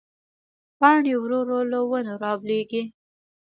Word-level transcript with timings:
پاڼې 0.79 1.13
ورو 1.19 1.39
ورو 1.45 1.59
له 1.71 1.79
ونو 1.89 2.13
رالوېږي 2.21 2.83